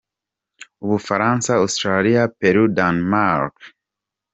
U 0.83 0.87
Bufaransa, 0.93 1.53
Australia, 1.67 2.27
Peru, 2.27 2.67
Denmark 2.67 3.55